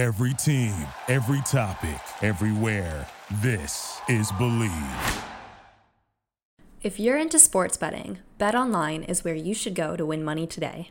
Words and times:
Every 0.00 0.32
team, 0.32 0.72
every 1.08 1.42
topic, 1.42 2.00
everywhere. 2.22 3.06
This 3.42 4.00
is 4.08 4.32
Bleav. 4.32 5.22
If 6.80 6.98
you're 6.98 7.18
into 7.18 7.38
sports 7.38 7.76
betting, 7.76 8.16
BetOnline 8.38 9.06
is 9.10 9.24
where 9.24 9.34
you 9.34 9.52
should 9.52 9.74
go 9.74 9.96
to 9.96 10.06
win 10.06 10.24
money 10.24 10.46
today. 10.46 10.90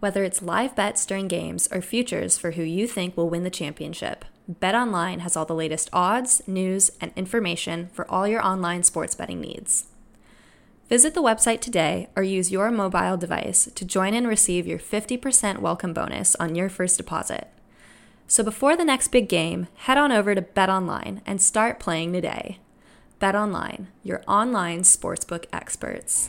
Whether 0.00 0.24
it's 0.24 0.40
live 0.40 0.74
bets 0.74 1.04
during 1.04 1.28
games 1.28 1.68
or 1.70 1.82
futures 1.82 2.38
for 2.38 2.52
who 2.52 2.62
you 2.62 2.88
think 2.88 3.14
will 3.14 3.28
win 3.28 3.44
the 3.44 3.50
championship, 3.50 4.24
BetOnline 4.50 5.20
has 5.20 5.36
all 5.36 5.44
the 5.44 5.54
latest 5.54 5.90
odds, 5.92 6.40
news, 6.46 6.90
and 7.02 7.12
information 7.16 7.90
for 7.92 8.10
all 8.10 8.26
your 8.26 8.42
online 8.42 8.84
sports 8.84 9.14
betting 9.14 9.42
needs. 9.42 9.88
Visit 10.88 11.12
the 11.12 11.22
website 11.22 11.60
today 11.60 12.08
or 12.16 12.22
use 12.22 12.50
your 12.50 12.70
mobile 12.70 13.18
device 13.18 13.68
to 13.74 13.84
join 13.84 14.14
and 14.14 14.26
receive 14.26 14.66
your 14.66 14.78
50% 14.78 15.58
welcome 15.58 15.92
bonus 15.92 16.34
on 16.36 16.54
your 16.54 16.70
first 16.70 16.96
deposit. 16.96 17.50
So 18.26 18.42
before 18.42 18.76
the 18.76 18.84
next 18.84 19.08
big 19.08 19.28
game, 19.28 19.68
head 19.74 19.98
on 19.98 20.10
over 20.10 20.34
to 20.34 20.42
BetOnline 20.42 21.20
and 21.26 21.40
start 21.40 21.78
playing 21.78 22.12
today. 22.12 22.58
BetOnline, 23.20 23.86
your 24.02 24.22
online 24.26 24.80
sportsbook 24.80 25.44
experts. 25.52 26.28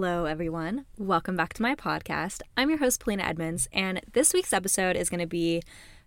Hello, 0.00 0.26
everyone. 0.26 0.84
Welcome 0.96 1.34
back 1.34 1.54
to 1.54 1.62
my 1.62 1.74
podcast. 1.74 2.42
I'm 2.56 2.68
your 2.68 2.78
host, 2.78 3.00
Polina 3.00 3.24
Edmunds, 3.24 3.66
and 3.72 4.00
this 4.12 4.32
week's 4.32 4.52
episode 4.52 4.94
is 4.94 5.10
going 5.10 5.18
to 5.18 5.26
be 5.26 5.60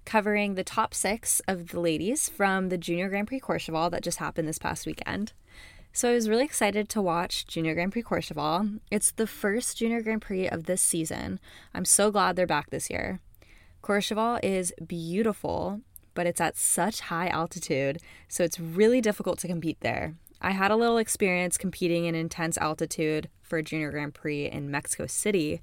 covering 0.05 0.55
the 0.55 0.63
top 0.63 0.94
six 0.94 1.41
of 1.45 1.68
the 1.68 1.80
ladies 1.82 2.30
from 2.30 2.70
the 2.70 2.77
Junior 2.77 3.10
Grand 3.10 3.27
Prix 3.27 3.41
Courchevel 3.41 3.91
that 3.91 4.01
just 4.01 4.20
happened 4.20 4.48
this 4.48 4.57
past 4.57 4.85
weekend. 4.85 5.34
So 5.91 6.10
I 6.10 6.13
was 6.13 6.29
really 6.29 6.46
excited 6.46 6.88
to 6.88 7.01
watch 7.01 7.46
Junior 7.48 7.74
Grand 7.74 7.91
Prix 7.91 8.04
Courchevel. 8.04 8.79
It's 8.90 9.12
the 9.12 9.27
first 9.27 9.79
Junior 9.79 10.01
Grand 10.01 10.21
Prix 10.21 10.48
of 10.48 10.68
this 10.68 10.82
season. 10.82 11.41
I'm 11.73 11.84
so 11.84 12.12
glad 12.12 12.38
they're 12.38 12.48
back 12.48 12.70
this 12.70 12.90
year. 12.90 13.20
Courchevel 13.84 14.40
is 14.41 14.73
beautiful, 14.88 15.82
but 16.13 16.26
it's 16.26 16.40
at 16.40 16.55
such 16.55 17.01
high 17.01 17.27
altitude, 17.27 17.99
so 18.29 18.46
it's 18.46 18.57
really 18.57 19.01
difficult 19.01 19.38
to 19.40 19.49
compete 19.49 19.82
there. 19.82 20.16
I 20.41 20.51
had 20.51 20.71
a 20.71 20.77
little 20.77 20.98
experience 20.98 21.57
competing 21.57 22.05
in 22.05 22.16
intense 22.16 22.57
altitude 22.57 23.29
for 23.52 23.57
a 23.57 23.63
Junior 23.63 23.91
Grand 23.91 24.13
Prix 24.13 24.46
in 24.46 24.71
Mexico 24.71 25.07
City, 25.07 25.60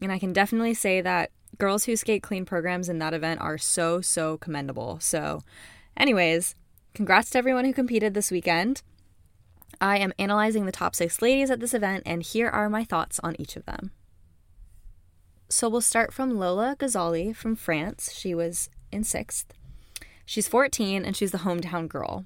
and 0.00 0.12
I 0.12 0.18
can 0.20 0.32
definitely 0.32 0.74
say 0.74 1.00
that 1.00 1.32
girls 1.58 1.82
who 1.82 1.96
skate 1.96 2.22
clean 2.22 2.44
programs 2.44 2.88
in 2.88 3.00
that 3.00 3.14
event 3.14 3.40
are 3.40 3.58
so, 3.58 4.00
so 4.00 4.36
commendable. 4.38 5.00
So, 5.00 5.42
anyways, 5.96 6.54
congrats 6.94 7.30
to 7.30 7.38
everyone 7.38 7.64
who 7.64 7.72
competed 7.72 8.14
this 8.14 8.30
weekend. 8.30 8.82
I 9.80 9.98
am 9.98 10.12
analyzing 10.20 10.66
the 10.66 10.72
top 10.72 10.94
six 10.94 11.20
ladies 11.20 11.50
at 11.50 11.58
this 11.58 11.74
event, 11.74 12.04
and 12.06 12.22
here 12.22 12.48
are 12.48 12.70
my 12.70 12.84
thoughts 12.84 13.18
on 13.24 13.34
each 13.40 13.56
of 13.56 13.66
them. 13.66 13.90
So, 15.48 15.68
we'll 15.68 15.80
start 15.80 16.14
from 16.14 16.38
Lola 16.38 16.76
Ghozali 16.78 17.34
from 17.34 17.56
France. 17.56 18.12
She 18.14 18.36
was 18.36 18.70
in 18.92 19.02
sixth. 19.02 19.52
She's 20.24 20.46
14 20.46 21.04
and 21.04 21.16
she's 21.16 21.32
the 21.32 21.38
hometown 21.38 21.88
girl. 21.88 22.24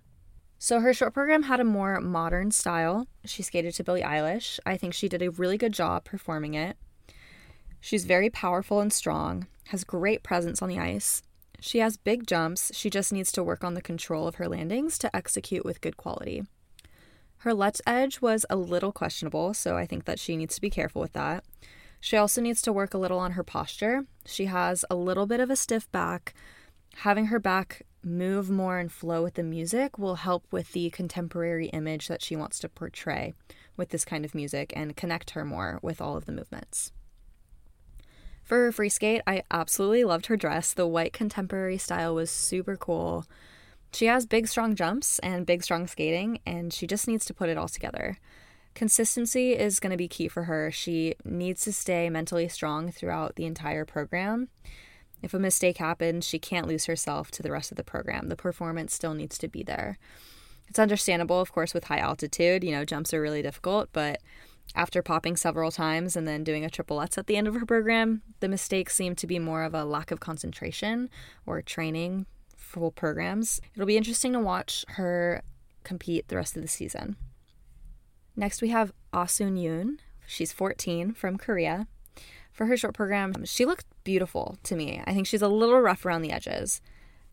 So 0.63 0.81
her 0.81 0.93
short 0.93 1.15
program 1.15 1.45
had 1.45 1.59
a 1.59 1.65
more 1.65 1.99
modern 2.03 2.51
style. 2.51 3.07
She 3.25 3.43
skated 3.43 3.73
to 3.75 3.83
Billie 3.83 4.03
Eilish. 4.03 4.61
I 4.67 4.77
think 4.77 4.93
she 4.93 5.09
did 5.09 5.23
a 5.23 5.31
really 5.31 5.57
good 5.57 5.73
job 5.73 6.05
performing 6.05 6.53
it. 6.53 6.77
She's 7.81 8.05
very 8.05 8.29
powerful 8.29 8.79
and 8.81 8.93
strong, 8.93 9.47
has 9.69 9.85
great 9.85 10.23
presence 10.23 10.61
on 10.61 10.69
the 10.69 10.79
ice. 10.79 11.23
She 11.61 11.79
has 11.79 11.97
big 11.97 12.27
jumps. 12.27 12.71
She 12.75 12.91
just 12.91 13.11
needs 13.11 13.33
to 13.33 13.43
work 13.43 13.65
on 13.65 13.73
the 13.73 13.81
control 13.81 14.29
of 14.29 14.35
her 14.35 14.49
landings 14.49 14.99
to 14.99 15.17
execute 15.17 15.65
with 15.65 15.81
good 15.81 15.97
quality. 15.97 16.43
Her 17.39 17.55
Lutz 17.55 17.81
edge 17.87 18.21
was 18.21 18.45
a 18.51 18.57
little 18.57 18.93
questionable, 18.93 19.55
so 19.55 19.79
I 19.79 19.87
think 19.87 20.05
that 20.05 20.19
she 20.19 20.37
needs 20.37 20.57
to 20.57 20.61
be 20.61 20.69
careful 20.69 21.01
with 21.01 21.15
that. 21.15 21.43
She 22.01 22.19
also 22.19 22.43
needs 22.43 22.61
to 22.63 22.73
work 22.73 22.93
a 22.93 22.99
little 22.99 23.19
on 23.19 23.33
her 23.33 23.43
posture. 23.43 24.05
She 24.27 24.45
has 24.45 24.85
a 24.91 24.95
little 24.95 25.25
bit 25.25 25.41
of 25.41 25.49
a 25.49 25.57
stiff 25.57 25.91
back. 25.91 26.35
Having 26.97 27.27
her 27.27 27.39
back 27.39 27.87
move 28.03 28.51
more 28.51 28.79
and 28.79 28.91
flow 28.91 29.23
with 29.23 29.35
the 29.35 29.43
music 29.43 29.99
will 29.99 30.17
help 30.17 30.45
with 30.51 30.73
the 30.73 30.91
contemporary 30.91 31.69
image 31.69 32.09
that 32.09 32.23
she 32.23 32.37
wants 32.37 32.59
to 32.61 32.69
portray 32.69 33.35
with 33.77 33.91
this 33.91 34.05
kind 34.05 34.25
of 34.25 34.35
music 34.35 34.73
and 34.75 34.97
connect 34.97 35.31
her 35.31 35.45
more 35.45 35.79
with 35.83 36.01
all 36.01 36.17
of 36.17 36.27
the 36.27 36.33
movements. 36.33 36.93
For 38.43 38.65
her 38.65 38.73
free 38.73 38.89
skate, 38.89 39.23
I 39.27 39.45
absolutely 39.51 40.05
loved 40.05 40.27
her 40.27 40.37
dress. 40.37 40.73
The 40.73 40.87
white 40.87 41.13
contemporary 41.13 41.79
style 41.79 42.15
was 42.15 42.31
super 42.31 42.77
cool. 42.77 43.25
She 43.93 44.07
has 44.07 44.27
big, 44.27 44.49
strong 44.49 44.75
jumps 44.75 45.19
and 45.21 45.47
big, 45.47 45.63
strong 45.63 45.87
skating, 45.87 46.41
and 46.47 46.73
she 46.73 46.87
just 46.87 47.07
needs 47.07 47.25
to 47.27 47.35
put 47.35 47.49
it 47.49 47.59
all 47.59 47.69
together. 47.69 48.19
Consistency 48.75 49.53
is 49.53 49.81
going 49.81 49.91
to 49.91 49.97
be 49.97 50.09
key 50.09 50.29
for 50.29 50.45
her. 50.45 50.71
She 50.71 51.15
needs 51.25 51.63
to 51.63 51.73
stay 51.73 52.09
mentally 52.09 52.49
strong 52.49 52.91
throughout 52.91 53.37
the 53.37 53.47
entire 53.47 53.85
program. 53.85 54.49
If 55.23 55.35
a 55.35 55.39
mistake 55.39 55.79
happens, 55.79 56.27
she 56.27 56.39
can't 56.39 56.67
lose 56.69 56.87
herself 56.87 57.31
to 57.33 57.43
the 57.43 57.51
rest 57.51 57.71
of 57.71 57.77
the 57.77 57.85
program. 57.85 58.29
The 58.29 58.37
performance 58.37 58.95
still 58.95 59.15
needs 59.15 59.39
to 59.39 59.49
be 59.49 59.63
there. 59.63 59.99
It's 60.69 60.79
understandable, 60.79 61.41
of 61.41 61.53
course, 61.53 61.75
with 61.75 61.85
high 61.85 61.99
altitude. 61.99 62.65
You 62.65 62.73
know, 62.73 62.85
jumps 62.85 63.13
are 63.13 63.21
really 63.21 63.43
difficult, 63.43 63.91
but 63.93 64.21
after 64.75 65.03
popping 65.03 65.37
several 65.37 65.71
times 65.71 66.17
and 66.17 66.29
then 66.29 66.45
doing 66.45 66.65
a 66.65 66.71
triple 66.71 67.03
at 67.03 67.27
the 67.27 67.37
end 67.37 67.49
of 67.49 67.55
her 67.55 67.67
program, 67.67 68.23
the 68.39 68.49
mistakes 68.49 68.95
seem 68.95 69.17
to 69.17 69.27
be 69.27 69.39
more 69.39 69.65
of 69.65 69.75
a 69.75 69.85
lack 69.85 70.11
of 70.11 70.21
concentration 70.21 71.11
or 71.45 71.61
training 71.61 72.27
for 72.57 72.93
programs. 72.93 73.61
It'll 73.75 73.87
be 73.87 73.97
interesting 73.97 74.33
to 74.35 74.39
watch 74.39 74.85
her 74.91 75.43
compete 75.83 76.29
the 76.29 76.37
rest 76.37 76.57
of 76.57 76.63
the 76.63 76.69
season. 76.69 77.17
Next, 78.37 78.63
we 78.63 78.69
have 78.69 78.93
ah 79.13 79.25
Ahsun 79.25 79.61
Yun. 79.61 79.99
She's 80.27 80.53
14 80.53 81.13
from 81.15 81.37
Korea 81.37 81.89
for 82.61 82.67
her 82.67 82.77
short 82.77 82.93
program, 82.93 83.47
she 83.47 83.65
looked 83.65 83.87
beautiful 84.05 84.59
to 84.65 84.77
me. 84.77 85.03
I 85.07 85.15
think 85.15 85.27
she's 85.27 85.41
a 85.41 85.49
little 85.49 85.81
rough 85.81 86.05
around 86.05 86.21
the 86.21 86.31
edges. 86.31 86.83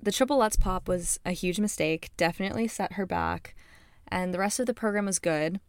The 0.02 0.14
triple 0.14 0.38
Lutz 0.38 0.56
pop 0.56 0.88
was 0.88 1.20
a 1.26 1.32
huge 1.32 1.60
mistake, 1.60 2.12
definitely 2.16 2.70
set 2.70 2.94
her 2.94 3.06
back, 3.06 3.54
and 4.08 4.34
the 4.34 4.40
rest 4.40 4.58
of 4.62 4.68
the 4.68 4.74
program 4.74 5.06
was 5.06 5.20
good. 5.20 5.60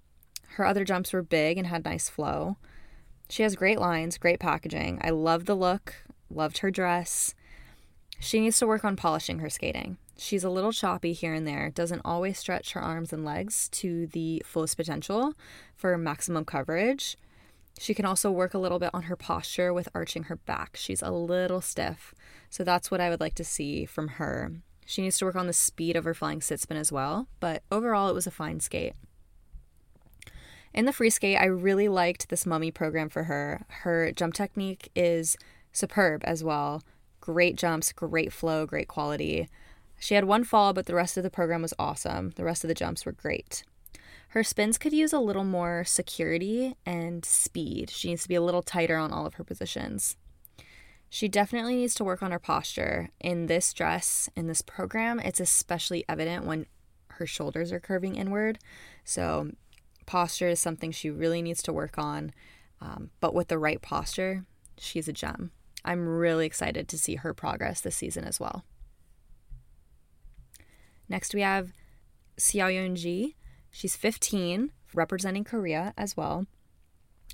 Her 0.50 0.64
other 0.64 0.84
jumps 0.84 1.12
were 1.12 1.24
big 1.24 1.58
and 1.58 1.66
had 1.66 1.84
nice 1.84 2.08
flow. 2.08 2.56
She 3.28 3.42
has 3.42 3.56
great 3.56 3.80
lines, 3.80 4.16
great 4.16 4.38
packaging. 4.38 5.00
I 5.02 5.10
loved 5.10 5.47
the 5.47 5.56
look, 5.56 6.04
loved 6.30 6.58
her 6.58 6.70
dress. 6.70 7.34
She 8.20 8.38
needs 8.38 8.60
to 8.60 8.66
work 8.68 8.84
on 8.84 8.94
polishing 8.94 9.41
her 9.41 9.50
skating. 9.50 9.98
She's 10.16 10.44
a 10.44 10.50
little 10.50 10.70
choppy 10.70 11.14
here 11.14 11.34
and 11.34 11.48
there, 11.48 11.70
doesn't 11.70 12.02
always 12.04 12.38
stretch 12.38 12.74
her 12.74 12.80
arms 12.80 13.12
and 13.12 13.24
legs 13.24 13.68
to 13.70 14.06
the 14.06 14.41
fullest 14.47 14.76
potential 14.76 15.34
for 15.74 15.98
maximum 15.98 16.44
coverage. 16.44 17.16
She 17.78 17.94
can 17.94 18.05
also 18.05 18.31
work 18.31 18.55
a 18.55 18.59
little 18.59 18.78
bit 18.78 18.91
on 18.93 19.05
her 19.05 19.16
posture 19.16 19.72
with 19.72 19.89
arching 19.94 20.25
her 20.25 20.37
back. 20.37 20.77
She's 20.77 21.03
a 21.03 21.11
little 21.11 21.61
stiff. 21.61 22.15
So 22.50 22.65
that's 22.65 22.91
what 22.91 23.00
I 23.00 23.09
would 23.09 23.21
like 23.21 23.34
to 23.37 23.44
see 23.44 23.84
from 23.84 24.09
her. 24.09 24.53
She 24.84 25.03
needs 25.03 25.19
to 25.19 25.27
work 25.27 25.37
on 25.37 25.47
the 25.47 25.53
speed 25.53 25.97
of 25.97 26.05
her 26.05 26.15
flying 26.15 26.41
sit 26.41 26.61
spin 26.61 26.77
as 26.77 26.91
well, 26.91 27.28
but 27.41 27.62
overall 27.71 28.09
it 28.09 28.15
was 28.15 28.27
a 28.27 28.31
fine 28.31 28.61
skate. 28.61 28.94
In 30.75 30.87
the 30.87 30.93
free 30.93 31.11
skate, 31.11 31.39
I 31.39 31.44
really 31.44 31.89
liked 31.89 32.28
this 32.28 32.47
mummy 32.47 32.71
program 32.71 33.09
for 33.09 33.25
her. 33.25 33.65
Her 33.69 34.12
jump 34.12 34.34
technique 34.34 34.91
is 34.95 35.37
superb 35.72 36.22
as 36.25 36.43
well. 36.43 36.83
Great 37.21 37.56
jumps, 37.56 37.93
great 37.93 38.33
flow, 38.33 38.66
great 38.66 38.89
quality. 38.89 39.49
She 40.00 40.15
had 40.15 40.25
one 40.25 40.45
fall, 40.45 40.72
but 40.72 40.87
the 40.87 40.95
rest 40.95 41.16
of 41.16 41.22
the 41.22 41.31
program 41.31 41.62
was 41.62 41.75
awesome. 41.78 42.33
The 42.37 42.45
rest 42.45 42.65
of 42.65 42.69
the 42.69 42.75
jumps 42.75 43.05
were 43.05 43.12
great. 43.12 43.65
Her 44.33 44.44
spins 44.44 44.77
could 44.77 44.93
use 44.93 45.12
a 45.12 45.19
little 45.19 45.44
more 45.44 45.84
security 45.84 46.77
and 46.84 47.25
speed. 47.25 47.91
She 47.91 48.09
needs 48.09 48.22
to 48.25 48.28
be 48.28 48.34
a 48.34 48.43
little 48.43 48.62
tighter 48.62 48.97
on 48.97 49.12
all 49.12 49.27
of 49.27 49.34
her 49.34 49.44
positions. 49.44 50.16
She 51.09 51.28
definitely 51.28 51.77
needs 51.77 51.94
to 51.94 52.05
work 52.05 52.22
on 52.22 52.33
her 52.33 52.39
posture. 52.39 53.09
In 53.21 53.47
this 53.47 53.72
dress, 53.72 54.28
in 54.36 54.47
this 54.47 54.60
program, 54.60 55.19
it's 55.21 55.41
especially 55.41 56.04
evident 56.09 56.45
when 56.45 56.66
her 57.13 57.27
shoulders 57.27 57.72
are 57.72 57.80
curving 57.80 58.16
inward. 58.16 58.59
So, 59.04 59.53
posture 60.04 60.48
is 60.48 60.60
something 60.60 60.92
she 60.92 61.10
really 61.10 61.41
needs 61.41 61.63
to 61.63 61.72
work 61.72 61.97
on. 61.97 62.33
Um, 62.81 63.10
but 63.21 63.34
with 63.34 63.48
the 63.48 63.59
right 63.59 63.81
posture, 63.81 64.45
she's 64.77 65.09
a 65.09 65.13
gem. 65.13 65.51
I'm 65.84 66.07
really 66.07 66.45
excited 66.45 66.89
to 66.89 66.98
see 66.98 67.16
her 67.16 67.33
progress 67.33 67.81
this 67.81 67.97
season 67.97 68.24
as 68.24 68.39
well. 68.39 68.65
Next, 71.09 71.34
we 71.34 71.41
have 71.41 71.72
Xiaoyun 72.39 72.95
Ji. 72.95 73.36
She's 73.70 73.97
15, 73.97 74.72
representing 74.94 75.44
Korea 75.44 75.94
as 75.97 76.16
well. 76.16 76.47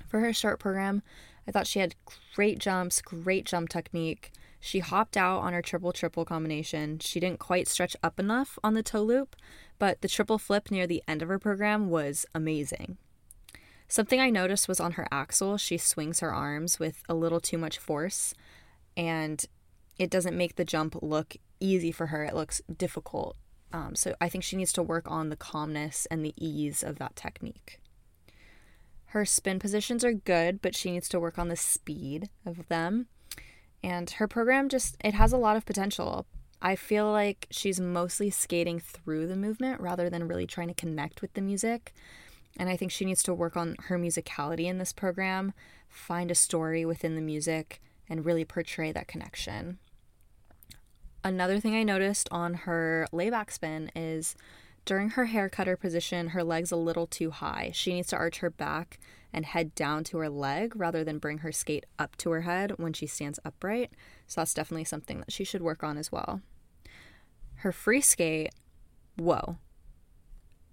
For 0.07 0.19
her 0.19 0.33
short 0.33 0.59
program, 0.59 1.01
I 1.47 1.51
thought 1.51 1.67
she 1.67 1.79
had 1.79 1.95
great 2.33 2.59
jumps, 2.59 3.01
great 3.01 3.45
jump 3.45 3.69
technique. 3.69 4.31
She 4.59 4.79
hopped 4.79 5.15
out 5.15 5.39
on 5.39 5.53
her 5.53 5.61
triple 5.61 5.93
triple 5.93 6.25
combination. 6.25 6.99
She 6.99 7.19
didn't 7.19 7.39
quite 7.39 7.67
stretch 7.67 7.95
up 8.01 8.19
enough 8.19 8.57
on 8.63 8.73
the 8.73 8.83
toe 8.83 9.03
loop, 9.03 9.35
but 9.77 10.01
the 10.01 10.07
triple 10.07 10.37
flip 10.37 10.71
near 10.71 10.87
the 10.87 11.03
end 11.07 11.21
of 11.21 11.29
her 11.29 11.39
program 11.39 11.89
was 11.89 12.25
amazing. 12.33 12.97
Something 13.87 14.19
I 14.19 14.31
noticed 14.31 14.67
was 14.67 14.79
on 14.79 14.93
her 14.93 15.07
axel, 15.11 15.57
she 15.57 15.77
swings 15.77 16.19
her 16.19 16.33
arms 16.33 16.79
with 16.79 17.03
a 17.07 17.13
little 17.13 17.39
too 17.39 17.59
much 17.59 17.77
force, 17.77 18.33
and 18.97 19.45
it 19.99 20.09
doesn't 20.09 20.35
make 20.35 20.55
the 20.55 20.65
jump 20.65 20.95
look 21.01 21.37
easy 21.59 21.91
for 21.91 22.07
her. 22.07 22.23
It 22.23 22.33
looks 22.33 22.61
difficult. 22.75 23.37
Um, 23.75 23.93
so 23.93 24.15
I 24.21 24.29
think 24.29 24.45
she 24.45 24.55
needs 24.55 24.71
to 24.73 24.81
work 24.81 25.11
on 25.11 25.27
the 25.27 25.35
calmness 25.35 26.07
and 26.09 26.23
the 26.23 26.33
ease 26.37 26.81
of 26.81 26.97
that 26.99 27.17
technique. 27.17 27.81
Her 29.07 29.25
spin 29.25 29.59
positions 29.59 30.05
are 30.05 30.13
good, 30.13 30.61
but 30.61 30.77
she 30.77 30.91
needs 30.91 31.09
to 31.09 31.19
work 31.19 31.37
on 31.37 31.49
the 31.49 31.57
speed 31.57 32.29
of 32.45 32.69
them. 32.69 33.07
And 33.83 34.09
her 34.11 34.29
program 34.29 34.69
just, 34.69 34.95
it 35.03 35.13
has 35.13 35.33
a 35.33 35.37
lot 35.37 35.57
of 35.57 35.65
potential. 35.65 36.25
I 36.61 36.77
feel 36.77 37.11
like 37.11 37.47
she's 37.51 37.81
mostly 37.81 38.29
skating 38.29 38.79
through 38.79 39.27
the 39.27 39.35
movement 39.35 39.81
rather 39.81 40.09
than 40.09 40.29
really 40.29 40.47
trying 40.47 40.69
to 40.69 40.73
connect 40.73 41.21
with 41.21 41.33
the 41.33 41.41
music. 41.41 41.93
And 42.57 42.69
I 42.69 42.77
think 42.77 42.93
she 42.93 43.03
needs 43.03 43.23
to 43.23 43.33
work 43.33 43.57
on 43.57 43.75
her 43.87 43.99
musicality 43.99 44.67
in 44.67 44.77
this 44.77 44.93
program, 44.93 45.51
find 45.89 46.31
a 46.31 46.35
story 46.35 46.85
within 46.85 47.15
the 47.15 47.21
music, 47.21 47.81
and 48.07 48.25
really 48.25 48.45
portray 48.45 48.93
that 48.93 49.09
connection. 49.09 49.79
Another 51.25 51.59
thing 51.59 51.73
I 51.73 51.81
noticed 51.81 52.29
on 52.29 52.53
her 52.53 53.07
layback 53.11 53.49
spin 53.49 53.89
is 53.95 54.35
during 54.85 55.09
her 55.09 55.25
hair 55.25 55.49
cutter 55.49 55.75
position, 55.75 56.29
her 56.29 56.43
leg's 56.43 56.71
a 56.71 56.75
little 56.75 57.07
too 57.07 57.31
high. 57.31 57.71
She 57.73 57.93
needs 57.93 58.09
to 58.09 58.15
arch 58.15 58.37
her 58.37 58.51
back 58.51 58.99
and 59.33 59.43
head 59.43 59.73
down 59.73 60.03
to 60.03 60.19
her 60.19 60.29
leg 60.29 60.75
rather 60.75 61.03
than 61.03 61.17
bring 61.17 61.39
her 61.39 61.51
skate 61.51 61.87
up 61.97 62.15
to 62.17 62.29
her 62.29 62.41
head 62.41 62.73
when 62.77 62.93
she 62.93 63.07
stands 63.07 63.39
upright. 63.43 63.89
So 64.27 64.41
that's 64.41 64.53
definitely 64.53 64.83
something 64.83 65.17
that 65.17 65.31
she 65.31 65.43
should 65.43 65.63
work 65.63 65.83
on 65.83 65.97
as 65.97 66.11
well. 66.11 66.41
Her 67.55 67.71
free 67.71 68.01
skate, 68.01 68.51
whoa. 69.17 69.57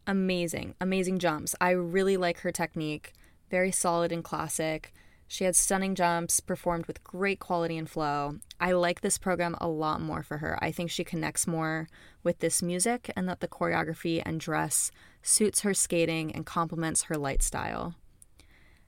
Amazing, 0.06 0.74
amazing 0.82 1.18
jumps. 1.18 1.56
I 1.62 1.70
really 1.70 2.18
like 2.18 2.40
her 2.40 2.52
technique. 2.52 3.14
Very 3.50 3.72
solid 3.72 4.12
and 4.12 4.22
classic. 4.22 4.92
She 5.32 5.44
had 5.44 5.56
stunning 5.56 5.94
jumps, 5.94 6.40
performed 6.40 6.84
with 6.84 7.02
great 7.02 7.40
quality 7.40 7.78
and 7.78 7.88
flow. 7.88 8.36
I 8.60 8.72
like 8.72 9.00
this 9.00 9.16
program 9.16 9.56
a 9.62 9.66
lot 9.66 10.02
more 10.02 10.22
for 10.22 10.36
her. 10.36 10.58
I 10.62 10.70
think 10.70 10.90
she 10.90 11.04
connects 11.04 11.46
more 11.46 11.88
with 12.22 12.40
this 12.40 12.62
music 12.62 13.10
and 13.16 13.26
that 13.30 13.40
the 13.40 13.48
choreography 13.48 14.20
and 14.26 14.38
dress 14.38 14.92
suits 15.22 15.62
her 15.62 15.72
skating 15.72 16.32
and 16.32 16.44
complements 16.44 17.04
her 17.04 17.16
light 17.16 17.42
style. 17.42 17.94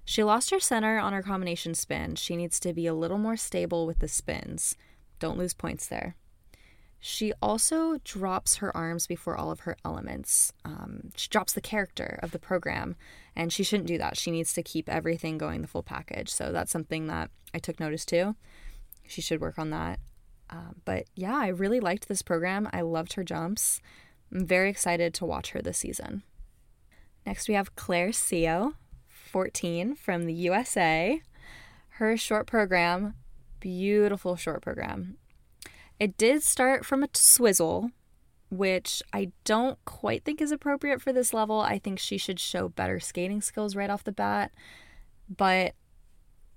She 0.04 0.22
lost 0.22 0.50
her 0.50 0.60
center 0.60 0.98
on 0.98 1.14
her 1.14 1.22
combination 1.22 1.72
spin. 1.72 2.14
She 2.16 2.36
needs 2.36 2.60
to 2.60 2.74
be 2.74 2.86
a 2.86 2.92
little 2.92 3.16
more 3.16 3.38
stable 3.38 3.86
with 3.86 4.00
the 4.00 4.06
spins. 4.06 4.76
Don't 5.20 5.38
lose 5.38 5.54
points 5.54 5.86
there. 5.86 6.14
She 7.06 7.34
also 7.42 7.98
drops 8.02 8.56
her 8.56 8.74
arms 8.74 9.06
before 9.06 9.36
all 9.36 9.50
of 9.50 9.60
her 9.60 9.76
elements. 9.84 10.54
Um, 10.64 11.10
she 11.14 11.28
drops 11.28 11.52
the 11.52 11.60
character 11.60 12.18
of 12.22 12.30
the 12.30 12.38
program, 12.38 12.96
and 13.36 13.52
she 13.52 13.62
shouldn't 13.62 13.88
do 13.88 13.98
that. 13.98 14.16
She 14.16 14.30
needs 14.30 14.54
to 14.54 14.62
keep 14.62 14.88
everything 14.88 15.36
going 15.36 15.60
the 15.60 15.68
full 15.68 15.82
package. 15.82 16.30
So 16.30 16.50
that's 16.50 16.72
something 16.72 17.06
that 17.08 17.28
I 17.52 17.58
took 17.58 17.78
notice 17.78 18.06
to. 18.06 18.36
She 19.06 19.20
should 19.20 19.42
work 19.42 19.58
on 19.58 19.68
that. 19.68 20.00
Um, 20.48 20.76
but 20.86 21.04
yeah, 21.14 21.36
I 21.36 21.48
really 21.48 21.78
liked 21.78 22.08
this 22.08 22.22
program. 22.22 22.70
I 22.72 22.80
loved 22.80 23.12
her 23.12 23.22
jumps. 23.22 23.82
I'm 24.32 24.46
very 24.46 24.70
excited 24.70 25.12
to 25.12 25.26
watch 25.26 25.50
her 25.50 25.60
this 25.60 25.76
season. 25.76 26.22
Next, 27.26 27.48
we 27.48 27.54
have 27.54 27.76
Claire 27.76 28.12
Seo, 28.12 28.76
14, 29.08 29.94
from 29.94 30.24
the 30.24 30.32
USA. 30.32 31.20
Her 31.98 32.16
short 32.16 32.46
program, 32.46 33.12
beautiful 33.60 34.36
short 34.36 34.62
program. 34.62 35.18
It 36.00 36.16
did 36.16 36.42
start 36.42 36.84
from 36.84 37.02
a 37.02 37.08
swizzle, 37.12 37.90
which 38.50 39.02
I 39.12 39.32
don't 39.44 39.82
quite 39.84 40.24
think 40.24 40.40
is 40.40 40.52
appropriate 40.52 41.00
for 41.00 41.12
this 41.12 41.32
level. 41.32 41.60
I 41.60 41.78
think 41.78 41.98
she 41.98 42.18
should 42.18 42.40
show 42.40 42.68
better 42.68 43.00
skating 43.00 43.40
skills 43.40 43.76
right 43.76 43.90
off 43.90 44.04
the 44.04 44.12
bat. 44.12 44.52
But 45.28 45.74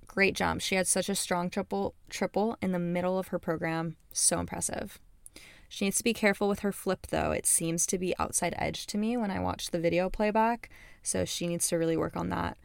great 0.07 0.35
jump. 0.35 0.61
She 0.61 0.75
had 0.75 0.87
such 0.87 1.09
a 1.09 1.15
strong 1.15 1.49
triple 1.49 1.93
triple 2.09 2.57
in 2.61 2.71
the 2.71 2.79
middle 2.79 3.19
of 3.19 3.27
her 3.27 3.39
program. 3.39 3.95
So 4.11 4.39
impressive. 4.39 4.99
She 5.69 5.85
needs 5.85 5.97
to 5.97 6.03
be 6.03 6.13
careful 6.13 6.47
with 6.47 6.59
her 6.59 6.71
flip 6.71 7.07
though. 7.09 7.31
It 7.31 7.45
seems 7.45 7.85
to 7.87 7.97
be 7.97 8.15
outside 8.17 8.55
edge 8.57 8.87
to 8.87 8.97
me 8.97 9.17
when 9.17 9.31
I 9.31 9.39
watch 9.39 9.69
the 9.69 9.79
video 9.79 10.09
playback, 10.09 10.69
so 11.03 11.25
she 11.25 11.45
needs 11.47 11.67
to 11.67 11.77
really 11.77 11.97
work 11.97 12.15
on 12.15 12.29
that. 12.29 12.57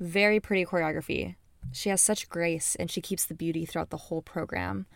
Very 0.00 0.40
pretty 0.40 0.66
choreography. 0.66 1.36
She 1.72 1.88
has 1.88 2.02
such 2.02 2.28
grace 2.28 2.76
and 2.76 2.90
she 2.90 3.00
keeps 3.00 3.24
the 3.24 3.34
beauty 3.34 3.64
throughout 3.64 3.90
the 3.90 3.96
whole 3.96 4.22
program. 4.22 4.86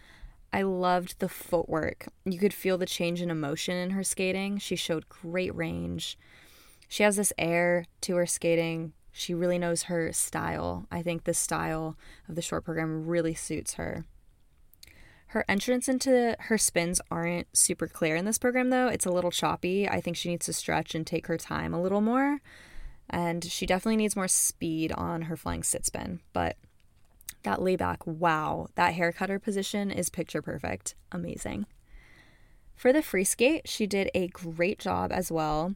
I 0.53 0.63
loved 0.63 1.19
the 1.19 1.29
footwork. 1.29 2.09
You 2.25 2.39
could 2.39 2.55
feel 2.55 2.79
the 2.79 2.87
change 2.87 3.21
in 3.21 3.31
emotion 3.31 3.77
in 3.77 3.91
her 3.91 4.03
skating. 4.03 4.59
She 4.59 4.77
showed 4.77 5.09
great 5.09 5.55
range. 5.55 6.19
She 6.89 7.03
has 7.03 7.17
this 7.17 7.33
air 7.37 7.85
to 8.03 8.17
her 8.17 8.27
skating. 8.27 8.93
She 9.13 9.35
really 9.35 9.59
knows 9.59 9.85
her 9.85 10.13
style. 10.13 10.87
I 10.91 11.03
think 11.03 11.25
the 11.25 11.35
style 11.35 11.97
of 12.29 12.35
the 12.35 12.43
short 12.43 12.65
program 12.65 13.07
really 13.07 13.35
suits 13.35 13.75
her. 13.75 14.05
Her 15.33 15.45
entrance 15.47 15.89
into 15.89 16.35
her 16.39 16.57
spins 16.57 17.03
aren't 17.11 17.49
super 17.55 17.87
clear 17.87 18.17
in 18.17 18.25
this 18.25 18.39
program, 18.39 18.71
though. 18.71 18.89
It's 18.89 19.05
a 19.05 19.11
little 19.11 19.31
choppy. 19.31 19.87
I 19.87 20.01
think 20.01 20.17
she 20.17 20.31
needs 20.31 20.47
to 20.47 20.55
stretch 20.55 20.95
and 20.95 21.07
take 21.07 21.27
her 21.27 21.37
time 21.37 21.75
a 21.75 21.83
little 21.83 22.01
more. 22.01 22.41
And 23.11 23.45
she 23.45 23.67
definitely 23.67 23.97
needs 23.97 24.17
more 24.17 24.29
speed 24.29 24.93
on 24.93 25.23
her 25.23 25.37
flying 25.37 25.63
sit 25.63 25.85
spin. 25.85 26.21
But 26.33 26.57
that 27.43 27.63
layback, 27.63 28.07
wow, 28.07 28.69
that 28.75 28.95
hair 28.95 29.13
cutter 29.13 29.39
position 29.39 29.91
is 29.91 30.11
picture 30.11 30.43
perfect. 30.43 30.95
Amazing. 31.13 31.67
For 32.75 32.93
the 32.93 33.03
free 33.03 33.25
skate, 33.25 33.69
she 33.69 33.87
did 33.87 34.11
a 34.15 34.29
great 34.29 34.79
job 34.79 35.11
as 35.13 35.33
well. 35.33 35.75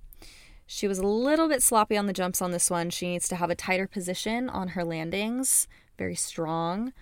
She 0.67 0.87
was 0.87 0.99
a 0.99 1.07
little 1.07 1.49
bit 1.49 1.63
sloppy 1.63 1.97
on 1.97 2.07
the 2.07 2.13
jumps 2.13 2.41
on 2.41 2.53
this 2.53 2.71
one. 2.71 2.91
She 2.91 3.09
needs 3.09 3.29
to 3.29 3.37
have 3.37 3.51
a 3.51 3.55
tighter 3.55 3.87
position 3.87 4.49
on 4.49 4.69
her 4.69 4.85
landings, 4.85 5.67
very 5.99 6.15
strong. 6.15 6.93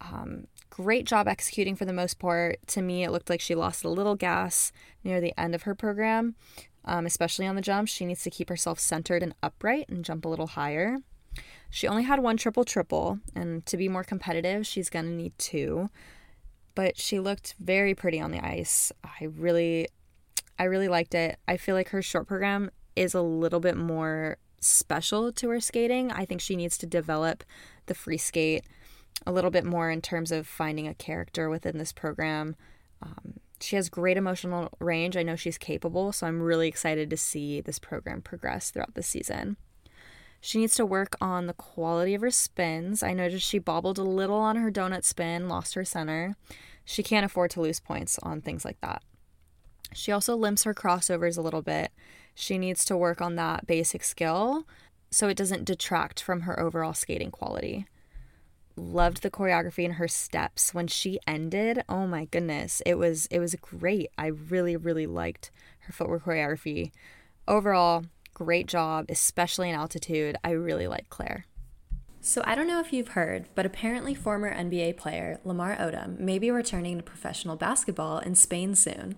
Um, 0.00 0.46
great 0.70 1.06
job 1.06 1.28
executing 1.28 1.76
for 1.76 1.84
the 1.84 1.92
most 1.92 2.18
part. 2.18 2.66
To 2.68 2.82
me, 2.82 3.04
it 3.04 3.10
looked 3.10 3.30
like 3.30 3.40
she 3.40 3.54
lost 3.54 3.84
a 3.84 3.90
little 3.90 4.16
gas 4.16 4.72
near 5.04 5.20
the 5.20 5.38
end 5.38 5.54
of 5.54 5.62
her 5.62 5.74
program, 5.74 6.34
um, 6.84 7.06
especially 7.06 7.46
on 7.46 7.54
the 7.54 7.62
jumps. 7.62 7.92
She 7.92 8.06
needs 8.06 8.22
to 8.22 8.30
keep 8.30 8.48
herself 8.48 8.80
centered 8.80 9.22
and 9.22 9.34
upright 9.42 9.88
and 9.88 10.04
jump 10.04 10.24
a 10.24 10.28
little 10.28 10.48
higher. 10.48 10.96
She 11.74 11.88
only 11.88 12.02
had 12.02 12.20
one 12.20 12.36
triple 12.36 12.66
triple, 12.66 13.18
and 13.34 13.64
to 13.64 13.78
be 13.78 13.88
more 13.88 14.04
competitive, 14.04 14.66
she's 14.66 14.90
going 14.90 15.06
to 15.06 15.10
need 15.10 15.32
two. 15.38 15.88
But 16.74 16.98
she 16.98 17.18
looked 17.18 17.54
very 17.58 17.94
pretty 17.94 18.20
on 18.20 18.30
the 18.30 18.44
ice. 18.44 18.92
I 19.02 19.24
really 19.24 19.88
I 20.58 20.64
really 20.64 20.88
liked 20.88 21.14
it. 21.14 21.38
I 21.48 21.56
feel 21.56 21.74
like 21.74 21.88
her 21.88 22.02
short 22.02 22.28
program 22.28 22.70
is 22.94 23.14
a 23.14 23.22
little 23.22 23.58
bit 23.58 23.78
more 23.78 24.36
special 24.60 25.32
to 25.32 25.48
her 25.48 25.60
skating. 25.60 26.12
I 26.12 26.26
think 26.26 26.42
she 26.42 26.56
needs 26.56 26.76
to 26.76 26.86
develop 26.86 27.42
the 27.86 27.94
free 27.94 28.18
skate 28.18 28.64
a 29.26 29.32
little 29.32 29.50
bit 29.50 29.64
more 29.64 29.90
in 29.90 30.02
terms 30.02 30.30
of 30.30 30.46
finding 30.46 30.86
a 30.86 30.94
character 30.94 31.48
within 31.48 31.78
this 31.78 31.92
program. 31.92 32.54
Um, 33.00 33.40
she 33.60 33.76
has 33.76 33.88
great 33.88 34.18
emotional 34.18 34.68
range. 34.78 35.16
I 35.16 35.22
know 35.22 35.36
she's 35.36 35.56
capable, 35.56 36.12
so 36.12 36.26
I'm 36.26 36.42
really 36.42 36.68
excited 36.68 37.08
to 37.08 37.16
see 37.16 37.62
this 37.62 37.78
program 37.78 38.20
progress 38.20 38.70
throughout 38.70 38.94
the 38.94 39.02
season. 39.02 39.56
She 40.44 40.58
needs 40.58 40.74
to 40.74 40.84
work 40.84 41.14
on 41.20 41.46
the 41.46 41.52
quality 41.54 42.14
of 42.14 42.20
her 42.20 42.32
spins. 42.32 43.00
I 43.00 43.12
noticed 43.12 43.46
she 43.46 43.60
bobbled 43.60 43.96
a 43.96 44.02
little 44.02 44.36
on 44.36 44.56
her 44.56 44.72
donut 44.72 45.04
spin, 45.04 45.48
lost 45.48 45.74
her 45.74 45.84
center. 45.84 46.34
She 46.84 47.04
can't 47.04 47.24
afford 47.24 47.52
to 47.52 47.60
lose 47.60 47.78
points 47.78 48.18
on 48.24 48.40
things 48.40 48.64
like 48.64 48.80
that. 48.80 49.04
She 49.94 50.10
also 50.10 50.34
limps 50.34 50.64
her 50.64 50.74
crossovers 50.74 51.38
a 51.38 51.42
little 51.42 51.62
bit. 51.62 51.92
She 52.34 52.58
needs 52.58 52.84
to 52.86 52.96
work 52.96 53.20
on 53.20 53.36
that 53.36 53.68
basic 53.68 54.02
skill 54.02 54.66
so 55.12 55.28
it 55.28 55.36
doesn't 55.36 55.64
detract 55.64 56.20
from 56.20 56.40
her 56.40 56.58
overall 56.58 56.92
skating 56.92 57.30
quality. 57.30 57.86
Loved 58.74 59.22
the 59.22 59.30
choreography 59.30 59.84
and 59.84 59.94
her 59.94 60.08
steps 60.08 60.74
when 60.74 60.88
she 60.88 61.20
ended. 61.24 61.84
Oh 61.88 62.08
my 62.08 62.24
goodness, 62.24 62.82
it 62.84 62.98
was 62.98 63.26
it 63.26 63.38
was 63.38 63.54
great. 63.54 64.10
I 64.18 64.26
really 64.26 64.76
really 64.76 65.06
liked 65.06 65.52
her 65.80 65.92
footwork 65.92 66.24
choreography. 66.24 66.90
Overall, 67.46 68.06
Great 68.44 68.66
job, 68.66 69.06
especially 69.08 69.68
in 69.68 69.76
altitude. 69.76 70.36
I 70.42 70.50
really 70.50 70.88
like 70.88 71.08
Claire. 71.10 71.46
So, 72.20 72.42
I 72.44 72.56
don't 72.56 72.66
know 72.66 72.80
if 72.80 72.92
you've 72.92 73.08
heard, 73.08 73.48
but 73.54 73.64
apparently, 73.64 74.14
former 74.14 74.52
NBA 74.52 74.96
player 74.96 75.38
Lamar 75.44 75.76
Odom 75.76 76.18
may 76.18 76.40
be 76.40 76.50
returning 76.50 76.96
to 76.96 77.02
professional 77.04 77.54
basketball 77.54 78.18
in 78.18 78.34
Spain 78.34 78.74
soon. 78.74 79.14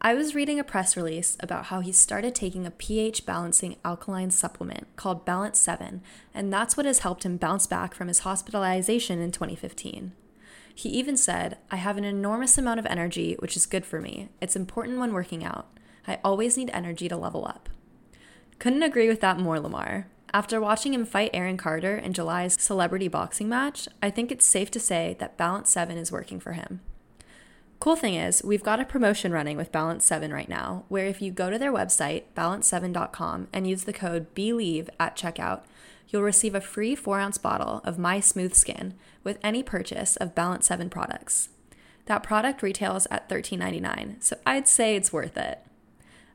I 0.00 0.14
was 0.14 0.34
reading 0.34 0.58
a 0.58 0.64
press 0.64 0.96
release 0.96 1.36
about 1.40 1.66
how 1.66 1.80
he 1.80 1.92
started 1.92 2.34
taking 2.34 2.66
a 2.66 2.70
pH 2.70 3.26
balancing 3.26 3.76
alkaline 3.84 4.30
supplement 4.30 4.96
called 4.96 5.26
Balance 5.26 5.58
7, 5.58 6.02
and 6.32 6.52
that's 6.52 6.76
what 6.76 6.86
has 6.86 7.00
helped 7.00 7.24
him 7.24 7.36
bounce 7.36 7.66
back 7.66 7.94
from 7.94 8.08
his 8.08 8.20
hospitalization 8.20 9.20
in 9.20 9.30
2015. 9.30 10.12
He 10.74 10.88
even 10.88 11.18
said, 11.18 11.58
I 11.70 11.76
have 11.76 11.98
an 11.98 12.04
enormous 12.04 12.56
amount 12.56 12.80
of 12.80 12.86
energy, 12.86 13.36
which 13.40 13.56
is 13.56 13.66
good 13.66 13.84
for 13.84 14.00
me. 14.00 14.30
It's 14.40 14.56
important 14.56 14.98
when 14.98 15.12
working 15.12 15.44
out. 15.44 15.68
I 16.06 16.18
always 16.24 16.56
need 16.56 16.70
energy 16.72 17.08
to 17.08 17.16
level 17.16 17.46
up. 17.46 17.68
Couldn't 18.58 18.82
agree 18.82 19.08
with 19.08 19.20
that 19.20 19.38
more, 19.38 19.60
Lamar. 19.60 20.06
After 20.32 20.60
watching 20.60 20.94
him 20.94 21.04
fight 21.04 21.30
Aaron 21.32 21.56
Carter 21.56 21.96
in 21.96 22.12
July's 22.12 22.60
celebrity 22.60 23.06
boxing 23.06 23.48
match, 23.48 23.86
I 24.02 24.10
think 24.10 24.32
it's 24.32 24.44
safe 24.44 24.70
to 24.72 24.80
say 24.80 25.16
that 25.20 25.36
Balance 25.36 25.70
7 25.70 25.96
is 25.96 26.10
working 26.10 26.40
for 26.40 26.52
him. 26.52 26.80
Cool 27.78 27.96
thing 27.96 28.14
is, 28.14 28.42
we've 28.42 28.62
got 28.62 28.80
a 28.80 28.84
promotion 28.84 29.30
running 29.30 29.56
with 29.56 29.70
Balance 29.70 30.04
7 30.06 30.32
right 30.32 30.48
now, 30.48 30.84
where 30.88 31.06
if 31.06 31.20
you 31.20 31.30
go 31.30 31.50
to 31.50 31.58
their 31.58 31.72
website, 31.72 32.24
balance7.com, 32.34 33.48
and 33.52 33.68
use 33.68 33.84
the 33.84 33.92
code 33.92 34.34
BELIEVE 34.34 34.88
at 34.98 35.16
checkout, 35.16 35.62
you'll 36.08 36.22
receive 36.22 36.54
a 36.54 36.60
free 36.60 36.94
4 36.94 37.20
ounce 37.20 37.38
bottle 37.38 37.82
of 37.84 37.98
My 37.98 38.20
Smooth 38.20 38.54
Skin 38.54 38.94
with 39.22 39.38
any 39.42 39.62
purchase 39.62 40.16
of 40.16 40.34
Balance 40.34 40.66
7 40.66 40.88
products. 40.88 41.50
That 42.06 42.22
product 42.22 42.62
retails 42.62 43.06
at 43.10 43.28
$13.99, 43.28 44.22
so 44.22 44.36
I'd 44.46 44.66
say 44.66 44.96
it's 44.96 45.12
worth 45.12 45.36
it. 45.36 45.60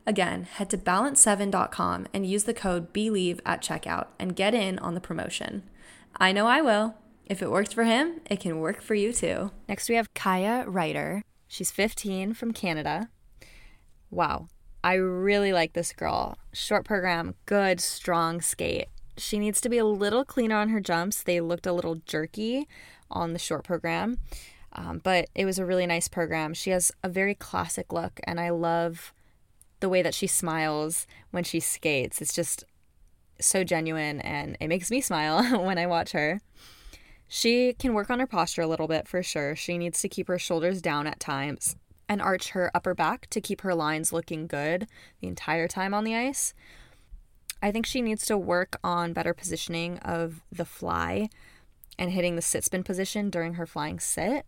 Again, 0.06 0.44
head 0.44 0.70
to 0.72 0.78
balance7.com 0.78 2.08
and 2.14 2.26
use 2.26 2.46
the 2.46 2.54
code 2.54 2.94
BELIEVE 2.94 3.40
at 3.46 3.62
checkout 3.62 4.08
and 4.18 4.36
get 4.36 4.54
in 4.54 4.80
on 4.80 4.96
the 4.96 5.02
promotion. 5.02 5.64
I 6.18 6.32
know 6.32 6.48
I 6.48 6.62
will. 6.62 6.96
If 7.26 7.44
it 7.44 7.52
worked 7.52 7.76
for 7.76 7.84
him, 7.84 8.22
it 8.30 8.40
can 8.40 8.60
work 8.60 8.82
for 8.82 8.96
you 8.96 9.14
too. 9.14 9.52
Next, 9.68 9.88
we 9.88 9.96
have 9.96 10.14
Kaiya 10.16 10.66
Ruiter. 10.68 11.22
She's 11.48 11.72
15 11.72 12.34
from 12.34 12.54
Canada. 12.54 13.10
Wow, 14.10 14.48
I 14.84 14.94
really 14.94 15.54
like 15.54 15.74
this 15.74 15.94
girl. 15.94 16.38
Short 16.54 16.86
program, 16.86 17.36
good, 17.46 17.80
strong 17.80 18.42
skate. 18.42 18.88
She 19.18 19.38
needs 19.38 19.62
to 19.62 19.70
be 19.70 19.78
a 19.78 19.86
little 19.86 20.26
cleaner 20.26 20.56
on 20.56 20.70
her 20.70 20.80
jumps. 20.80 21.22
They 21.22 21.42
looked 21.42 21.68
a 21.68 21.74
little 21.74 21.96
jerky 22.06 22.68
on 23.12 23.34
the 23.34 23.40
short 23.40 23.64
program, 23.64 24.18
um, 24.74 25.02
but 25.04 25.30
it 25.36 25.46
was 25.46 25.60
a 25.60 25.66
really 25.66 25.86
nice 25.86 26.08
program. 26.08 26.54
She 26.54 26.72
has 26.72 26.92
a 27.04 27.10
very 27.10 27.36
classic 27.36 27.92
look, 27.92 28.20
and 28.24 28.40
I 28.40 28.50
love 28.50 29.14
the 29.80 29.90
way 29.90 30.02
that 30.02 30.14
she 30.14 30.28
smiles 30.28 31.08
when 31.32 31.44
she 31.44 31.60
skates. 31.60 32.22
It's 32.22 32.34
just 32.34 32.66
so 33.40 33.64
genuine, 33.64 34.20
and 34.22 34.58
it 34.60 34.68
makes 34.68 34.92
me 34.92 35.02
smile 35.02 35.44
when 35.66 35.78
I 35.78 35.88
watch 35.88 36.12
her. 36.12 36.42
She 37.28 37.74
can 37.74 37.94
work 37.94 38.10
on 38.10 38.20
her 38.20 38.28
posture 38.28 38.64
a 38.64 38.68
little 38.68 38.88
bit 38.88 39.08
for 39.08 39.22
sure. 39.22 39.56
She 39.56 39.78
needs 39.78 40.02
to 40.02 40.10
keep 40.10 40.28
her 40.28 40.40
shoulders 40.40 40.82
down 40.82 41.06
at 41.06 41.20
times 41.20 41.76
and 42.10 42.22
arch 42.22 42.50
her 42.50 42.72
upper 42.74 42.96
back 42.96 43.28
to 43.30 43.40
keep 43.40 43.62
her 43.62 43.76
lines 43.76 44.12
looking 44.12 44.48
good 44.48 44.88
the 45.22 45.28
entire 45.28 45.68
time 45.68 45.94
on 45.94 46.04
the 46.04 46.16
ice. 46.16 46.56
I 47.62 47.72
think 47.72 47.86
she 47.86 48.02
needs 48.02 48.26
to 48.26 48.38
work 48.38 48.80
on 48.84 49.14
better 49.14 49.34
positioning 49.34 50.00
of 50.00 50.42
the 50.52 50.66
fly 50.66 51.30
and 52.00 52.12
hitting 52.12 52.36
the 52.36 52.42
sit 52.42 52.64
spin 52.64 52.84
position 52.84 53.30
during 53.30 53.56
her 53.56 53.68
flying 53.68 54.00
sit. 54.00 54.46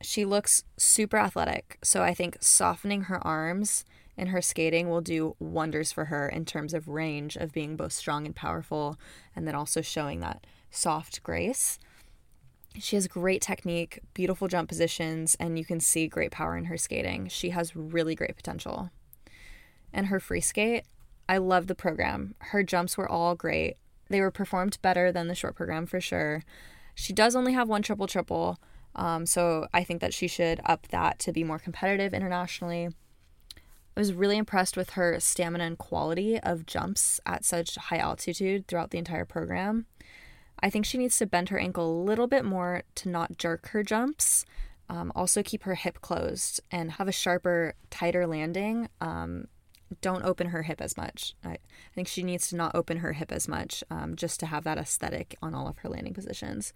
She 0.00 0.24
looks 0.24 0.64
super 0.78 1.18
athletic, 1.18 1.78
so 1.82 2.02
I 2.02 2.14
think 2.14 2.38
softening 2.40 3.02
her 3.02 3.24
arms 3.26 3.84
in 4.20 4.28
her 4.28 4.42
skating 4.42 4.90
will 4.90 5.00
do 5.00 5.34
wonders 5.38 5.92
for 5.92 6.04
her 6.04 6.28
in 6.28 6.44
terms 6.44 6.74
of 6.74 6.88
range 6.88 7.36
of 7.36 7.52
being 7.52 7.74
both 7.74 7.92
strong 7.92 8.26
and 8.26 8.36
powerful 8.36 8.98
and 9.34 9.48
then 9.48 9.54
also 9.54 9.80
showing 9.80 10.20
that 10.20 10.46
soft 10.70 11.22
grace. 11.22 11.78
She 12.78 12.96
has 12.96 13.08
great 13.08 13.40
technique, 13.40 14.00
beautiful 14.12 14.46
jump 14.46 14.68
positions, 14.68 15.38
and 15.40 15.58
you 15.58 15.64
can 15.64 15.80
see 15.80 16.06
great 16.06 16.32
power 16.32 16.54
in 16.54 16.66
her 16.66 16.76
skating. 16.76 17.28
She 17.28 17.50
has 17.50 17.74
really 17.74 18.14
great 18.14 18.36
potential. 18.36 18.90
And 19.90 20.08
her 20.08 20.20
free 20.20 20.42
skate, 20.42 20.84
I 21.26 21.38
love 21.38 21.66
the 21.66 21.74
program. 21.74 22.34
Her 22.38 22.62
jumps 22.62 22.98
were 22.98 23.10
all 23.10 23.34
great. 23.34 23.78
They 24.10 24.20
were 24.20 24.30
performed 24.30 24.76
better 24.82 25.10
than 25.10 25.28
the 25.28 25.34
short 25.34 25.56
program 25.56 25.86
for 25.86 26.00
sure. 26.00 26.44
She 26.94 27.14
does 27.14 27.34
only 27.34 27.54
have 27.54 27.70
one 27.70 27.82
triple 27.82 28.06
triple, 28.06 28.58
um, 28.94 29.24
so 29.24 29.66
I 29.72 29.82
think 29.82 30.02
that 30.02 30.12
she 30.12 30.28
should 30.28 30.60
up 30.66 30.88
that 30.88 31.18
to 31.20 31.32
be 31.32 31.42
more 31.42 31.58
competitive 31.58 32.12
internationally. 32.12 32.90
I 34.00 34.02
was 34.02 34.14
really 34.14 34.38
impressed 34.38 34.78
with 34.78 34.90
her 34.90 35.20
stamina 35.20 35.62
and 35.62 35.76
quality 35.76 36.40
of 36.40 36.64
jumps 36.64 37.20
at 37.26 37.44
such 37.44 37.76
high 37.76 37.98
altitude 37.98 38.66
throughout 38.66 38.92
the 38.92 38.96
entire 38.96 39.26
program. 39.26 39.84
I 40.62 40.70
think 40.70 40.86
she 40.86 40.96
needs 40.96 41.18
to 41.18 41.26
bend 41.26 41.50
her 41.50 41.58
ankle 41.58 41.84
a 41.84 42.00
little 42.02 42.26
bit 42.26 42.46
more 42.46 42.84
to 42.94 43.10
not 43.10 43.36
jerk 43.36 43.68
her 43.68 43.82
jumps. 43.82 44.46
Um, 44.88 45.12
also, 45.14 45.42
keep 45.42 45.64
her 45.64 45.74
hip 45.74 46.00
closed 46.00 46.62
and 46.70 46.92
have 46.92 47.08
a 47.08 47.12
sharper, 47.12 47.74
tighter 47.90 48.26
landing. 48.26 48.88
Um, 49.02 49.48
don't 50.00 50.24
open 50.24 50.46
her 50.46 50.62
hip 50.62 50.80
as 50.80 50.96
much. 50.96 51.34
I, 51.44 51.50
I, 51.50 51.58
think 51.94 52.08
she 52.08 52.22
needs 52.22 52.48
to 52.48 52.56
not 52.56 52.74
open 52.74 53.00
her 53.00 53.12
hip 53.12 53.30
as 53.30 53.48
much 53.48 53.84
um, 53.90 54.16
just 54.16 54.40
to 54.40 54.46
have 54.46 54.64
that 54.64 54.78
aesthetic 54.78 55.36
on 55.42 55.54
all 55.54 55.68
of 55.68 55.76
her 55.78 55.90
landing 55.90 56.14
positions. 56.14 56.72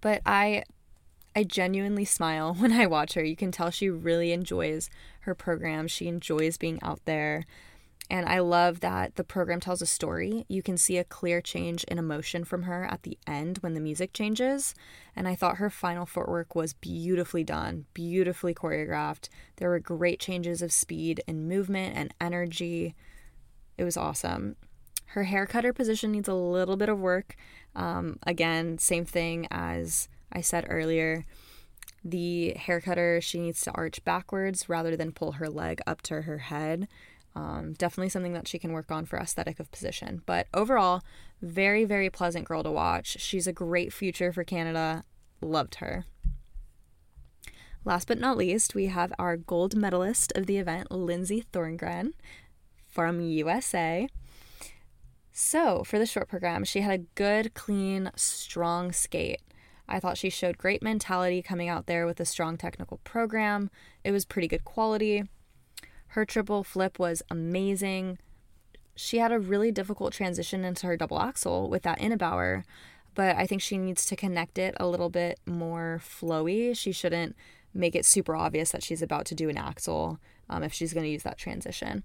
But 0.00 0.22
I, 0.26 0.64
I 1.36 1.44
genuinely 1.44 2.04
smile 2.04 2.54
when 2.58 2.72
I 2.72 2.86
watch 2.86 3.14
her. 3.14 3.24
You 3.24 3.36
can 3.36 3.52
tell 3.52 3.70
she 3.70 3.90
really 3.90 4.32
enjoys 4.32 4.90
her 5.20 5.34
program. 5.34 5.88
She 5.88 6.08
enjoys 6.08 6.56
being 6.56 6.78
out 6.82 7.00
there. 7.04 7.46
And 8.10 8.26
I 8.26 8.40
love 8.40 8.80
that 8.80 9.16
the 9.16 9.24
program 9.24 9.60
tells 9.60 9.80
a 9.80 9.86
story. 9.86 10.44
You 10.46 10.62
can 10.62 10.76
see 10.76 10.98
a 10.98 11.04
clear 11.04 11.40
change 11.40 11.84
in 11.84 11.98
emotion 11.98 12.44
from 12.44 12.64
her 12.64 12.84
at 12.84 13.02
the 13.02 13.16
end 13.26 13.58
when 13.58 13.72
the 13.72 13.80
music 13.80 14.12
changes. 14.12 14.74
And 15.16 15.26
I 15.26 15.34
thought 15.34 15.56
her 15.56 15.70
final 15.70 16.04
footwork 16.04 16.54
was 16.54 16.74
beautifully 16.74 17.44
done, 17.44 17.86
beautifully 17.94 18.54
choreographed. 18.54 19.30
There 19.56 19.70
were 19.70 19.80
great 19.80 20.20
changes 20.20 20.60
of 20.60 20.70
speed 20.70 21.22
and 21.26 21.48
movement 21.48 21.96
and 21.96 22.12
energy. 22.20 22.94
It 23.78 23.84
was 23.84 23.96
awesome. 23.96 24.56
Her 25.06 25.24
hair 25.24 25.46
cutter 25.46 25.72
position 25.72 26.12
needs 26.12 26.28
a 26.28 26.34
little 26.34 26.76
bit 26.76 26.90
of 26.90 26.98
work. 26.98 27.36
Um, 27.74 28.18
again, 28.26 28.76
same 28.78 29.06
thing 29.06 29.46
as 29.50 30.08
I 30.34 30.40
said 30.40 30.66
earlier. 30.68 31.24
The 32.04 32.54
hair 32.54 32.80
cutter, 32.80 33.20
she 33.20 33.40
needs 33.40 33.62
to 33.62 33.72
arch 33.72 34.04
backwards 34.04 34.68
rather 34.68 34.96
than 34.96 35.12
pull 35.12 35.32
her 35.32 35.48
leg 35.48 35.80
up 35.86 36.02
to 36.02 36.22
her 36.22 36.38
head. 36.38 36.88
Um, 37.34 37.72
definitely 37.72 38.10
something 38.10 38.34
that 38.34 38.46
she 38.46 38.58
can 38.58 38.72
work 38.72 38.90
on 38.90 39.06
for 39.06 39.18
aesthetic 39.18 39.58
of 39.58 39.72
position. 39.72 40.22
But 40.26 40.46
overall, 40.52 41.02
very, 41.40 41.84
very 41.84 42.10
pleasant 42.10 42.46
girl 42.46 42.62
to 42.62 42.70
watch. 42.70 43.16
She's 43.20 43.46
a 43.46 43.52
great 43.52 43.92
future 43.92 44.32
for 44.32 44.44
Canada. 44.44 45.04
Loved 45.40 45.76
her. 45.76 46.04
Last 47.84 48.08
but 48.08 48.18
not 48.18 48.36
least, 48.36 48.74
we 48.74 48.86
have 48.86 49.12
our 49.18 49.36
gold 49.36 49.76
medalist 49.76 50.32
of 50.34 50.46
the 50.46 50.58
event, 50.58 50.90
Lindsay 50.90 51.44
Thorngren 51.52 52.12
from 52.86 53.20
USA. 53.20 54.08
So, 55.32 55.82
for 55.82 55.98
the 55.98 56.06
short 56.06 56.28
program, 56.28 56.64
she 56.64 56.80
had 56.80 57.00
a 57.00 57.04
good, 57.14 57.54
clean, 57.54 58.10
strong 58.14 58.92
skate. 58.92 59.42
I 59.88 60.00
thought 60.00 60.16
she 60.16 60.30
showed 60.30 60.58
great 60.58 60.82
mentality 60.82 61.42
coming 61.42 61.68
out 61.68 61.86
there 61.86 62.06
with 62.06 62.20
a 62.20 62.24
strong 62.24 62.56
technical 62.56 62.98
program. 63.04 63.70
It 64.02 64.12
was 64.12 64.24
pretty 64.24 64.48
good 64.48 64.64
quality. 64.64 65.24
Her 66.08 66.24
triple 66.24 66.64
flip 66.64 66.98
was 66.98 67.22
amazing. 67.30 68.18
She 68.96 69.18
had 69.18 69.32
a 69.32 69.38
really 69.38 69.72
difficult 69.72 70.12
transition 70.12 70.64
into 70.64 70.86
her 70.86 70.96
double 70.96 71.20
axel 71.20 71.68
with 71.68 71.82
that 71.82 72.00
Ina 72.00 72.16
Bauer, 72.16 72.64
but 73.14 73.36
I 73.36 73.46
think 73.46 73.60
she 73.60 73.78
needs 73.78 74.06
to 74.06 74.16
connect 74.16 74.58
it 74.58 74.74
a 74.78 74.86
little 74.86 75.10
bit 75.10 75.40
more 75.46 76.00
flowy. 76.02 76.76
She 76.76 76.92
shouldn't 76.92 77.36
make 77.74 77.94
it 77.94 78.06
super 78.06 78.36
obvious 78.36 78.70
that 78.70 78.82
she's 78.82 79.02
about 79.02 79.26
to 79.26 79.34
do 79.34 79.48
an 79.48 79.58
axel 79.58 80.20
um, 80.48 80.62
if 80.62 80.72
she's 80.72 80.94
going 80.94 81.04
to 81.04 81.10
use 81.10 81.24
that 81.24 81.38
transition. 81.38 82.04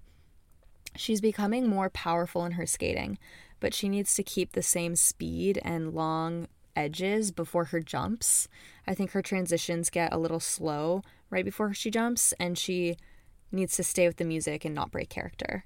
She's 0.96 1.20
becoming 1.20 1.68
more 1.68 1.88
powerful 1.88 2.44
in 2.44 2.52
her 2.52 2.66
skating, 2.66 3.18
but 3.60 3.74
she 3.74 3.88
needs 3.88 4.14
to 4.14 4.24
keep 4.24 4.52
the 4.52 4.62
same 4.62 4.96
speed 4.96 5.60
and 5.62 5.94
long 5.94 6.48
edges 6.80 7.30
before 7.30 7.66
her 7.66 7.80
jumps. 7.80 8.48
I 8.86 8.94
think 8.94 9.10
her 9.10 9.22
transitions 9.22 9.90
get 9.90 10.12
a 10.12 10.18
little 10.18 10.40
slow 10.40 11.02
right 11.28 11.44
before 11.44 11.74
she 11.74 11.90
jumps, 11.90 12.32
and 12.40 12.56
she 12.56 12.96
needs 13.52 13.76
to 13.76 13.84
stay 13.84 14.06
with 14.06 14.16
the 14.16 14.24
music 14.24 14.64
and 14.64 14.74
not 14.74 14.90
break 14.90 15.10
character. 15.10 15.64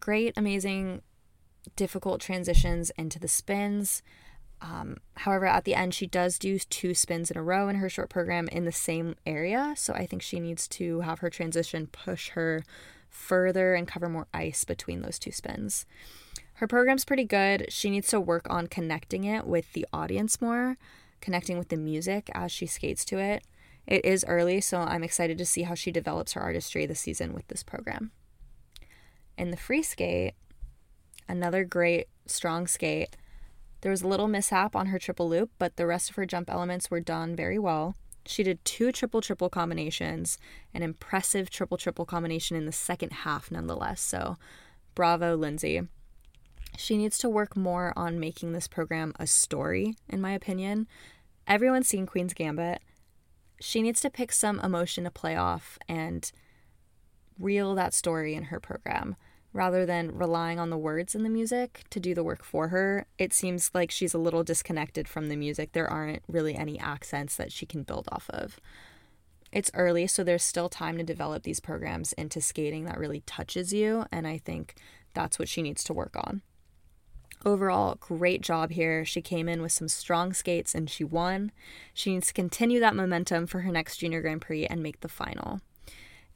Great, 0.00 0.34
amazing, 0.36 1.02
difficult 1.76 2.20
transitions 2.20 2.90
into 2.98 3.18
the 3.18 3.28
spins. 3.28 4.02
Um, 4.60 4.96
however, 5.14 5.46
at 5.46 5.64
the 5.64 5.76
end, 5.76 5.94
she 5.94 6.06
does 6.06 6.38
do 6.38 6.58
two 6.58 6.92
spins 6.94 7.30
in 7.30 7.36
a 7.36 7.42
row 7.42 7.68
in 7.68 7.76
her 7.76 7.88
short 7.88 8.10
program 8.10 8.48
in 8.48 8.64
the 8.64 8.72
same 8.72 9.14
area. 9.24 9.74
So 9.76 9.92
I 9.92 10.06
think 10.06 10.22
she 10.22 10.40
needs 10.40 10.66
to 10.68 11.00
have 11.00 11.20
her 11.20 11.30
transition 11.30 11.86
push 11.86 12.30
her 12.30 12.64
further 13.08 13.74
and 13.74 13.86
cover 13.86 14.08
more 14.08 14.26
ice 14.34 14.64
between 14.64 15.02
those 15.02 15.18
two 15.18 15.32
spins. 15.32 15.86
Her 16.58 16.66
program's 16.66 17.04
pretty 17.04 17.22
good. 17.22 17.66
She 17.68 17.88
needs 17.88 18.08
to 18.08 18.18
work 18.18 18.48
on 18.50 18.66
connecting 18.66 19.22
it 19.22 19.46
with 19.46 19.72
the 19.74 19.86
audience 19.92 20.40
more, 20.40 20.76
connecting 21.20 21.56
with 21.56 21.68
the 21.68 21.76
music 21.76 22.28
as 22.34 22.50
she 22.50 22.66
skates 22.66 23.04
to 23.04 23.18
it. 23.18 23.44
It 23.86 24.04
is 24.04 24.24
early, 24.26 24.60
so 24.60 24.80
I'm 24.80 25.04
excited 25.04 25.38
to 25.38 25.46
see 25.46 25.62
how 25.62 25.74
she 25.74 25.92
develops 25.92 26.32
her 26.32 26.40
artistry 26.40 26.84
this 26.84 26.98
season 26.98 27.32
with 27.32 27.46
this 27.46 27.62
program. 27.62 28.10
In 29.36 29.52
the 29.52 29.56
free 29.56 29.84
skate, 29.84 30.34
another 31.28 31.62
great 31.62 32.08
strong 32.26 32.66
skate. 32.66 33.16
There 33.82 33.92
was 33.92 34.02
a 34.02 34.08
little 34.08 34.26
mishap 34.26 34.74
on 34.74 34.86
her 34.86 34.98
triple 34.98 35.28
loop, 35.28 35.52
but 35.60 35.76
the 35.76 35.86
rest 35.86 36.10
of 36.10 36.16
her 36.16 36.26
jump 36.26 36.50
elements 36.50 36.90
were 36.90 36.98
done 36.98 37.36
very 37.36 37.60
well. 37.60 37.94
She 38.26 38.42
did 38.42 38.64
two 38.64 38.90
triple 38.90 39.20
triple 39.20 39.48
combinations, 39.48 40.38
an 40.74 40.82
impressive 40.82 41.50
triple 41.50 41.76
triple 41.76 42.04
combination 42.04 42.56
in 42.56 42.66
the 42.66 42.72
second 42.72 43.12
half, 43.12 43.52
nonetheless. 43.52 44.00
So, 44.00 44.38
bravo, 44.96 45.36
Lindsay. 45.36 45.82
She 46.78 46.96
needs 46.96 47.18
to 47.18 47.28
work 47.28 47.56
more 47.56 47.92
on 47.96 48.20
making 48.20 48.52
this 48.52 48.68
program 48.68 49.12
a 49.18 49.26
story, 49.26 49.96
in 50.08 50.20
my 50.20 50.32
opinion. 50.32 50.86
Everyone's 51.46 51.88
seen 51.88 52.06
Queen's 52.06 52.34
Gambit 52.34 52.80
she 53.60 53.82
needs 53.82 54.00
to 54.00 54.10
pick 54.10 54.32
some 54.32 54.60
emotion 54.60 55.04
to 55.04 55.10
play 55.10 55.36
off 55.36 55.78
and 55.88 56.30
reel 57.38 57.74
that 57.74 57.94
story 57.94 58.34
in 58.34 58.44
her 58.44 58.60
program 58.60 59.16
rather 59.52 59.86
than 59.86 60.14
relying 60.14 60.58
on 60.58 60.70
the 60.70 60.78
words 60.78 61.14
in 61.14 61.22
the 61.22 61.28
music 61.28 61.82
to 61.90 61.98
do 61.98 62.14
the 62.14 62.22
work 62.22 62.44
for 62.44 62.68
her. 62.68 63.06
It 63.16 63.32
seems 63.32 63.70
like 63.74 63.90
she's 63.90 64.14
a 64.14 64.18
little 64.18 64.44
disconnected 64.44 65.08
from 65.08 65.28
the 65.28 65.36
music. 65.36 65.72
There 65.72 65.90
aren't 65.90 66.22
really 66.28 66.54
any 66.54 66.78
accents 66.78 67.36
that 67.36 67.50
she 67.50 67.66
can 67.66 67.82
build 67.82 68.08
off 68.12 68.28
of. 68.30 68.60
It's 69.50 69.70
early, 69.72 70.06
so 70.06 70.22
there's 70.22 70.42
still 70.42 70.68
time 70.68 70.98
to 70.98 71.02
develop 71.02 71.42
these 71.42 71.60
programs 71.60 72.12
into 72.12 72.40
skating 72.42 72.84
that 72.84 72.98
really 72.98 73.22
touches 73.24 73.72
you, 73.72 74.04
and 74.12 74.26
I 74.26 74.36
think 74.36 74.74
that's 75.14 75.38
what 75.38 75.48
she 75.48 75.62
needs 75.62 75.82
to 75.84 75.94
work 75.94 76.14
on. 76.14 76.42
Overall, 77.44 77.96
great 78.00 78.40
job 78.40 78.70
here. 78.70 79.04
She 79.04 79.22
came 79.22 79.48
in 79.48 79.62
with 79.62 79.72
some 79.72 79.88
strong 79.88 80.32
skates 80.32 80.74
and 80.74 80.90
she 80.90 81.04
won. 81.04 81.52
She 81.94 82.12
needs 82.12 82.26
to 82.28 82.34
continue 82.34 82.80
that 82.80 82.96
momentum 82.96 83.46
for 83.46 83.60
her 83.60 83.70
next 83.70 83.98
Junior 83.98 84.20
Grand 84.20 84.40
Prix 84.40 84.66
and 84.66 84.82
make 84.82 85.00
the 85.00 85.08
final. 85.08 85.60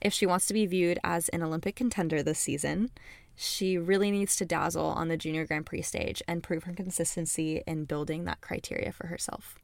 If 0.00 0.12
she 0.12 0.26
wants 0.26 0.46
to 0.46 0.54
be 0.54 0.66
viewed 0.66 0.98
as 1.04 1.28
an 1.28 1.42
Olympic 1.42 1.76
contender 1.76 2.22
this 2.22 2.38
season, 2.38 2.90
she 3.34 3.78
really 3.78 4.10
needs 4.10 4.36
to 4.36 4.44
dazzle 4.44 4.86
on 4.86 5.08
the 5.08 5.16
Junior 5.16 5.46
Grand 5.46 5.66
Prix 5.66 5.82
stage 5.82 6.22
and 6.28 6.42
prove 6.42 6.64
her 6.64 6.72
consistency 6.72 7.62
in 7.66 7.84
building 7.84 8.24
that 8.24 8.40
criteria 8.40 8.92
for 8.92 9.06
herself. 9.06 9.56